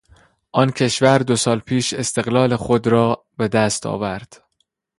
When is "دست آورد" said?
3.47-4.43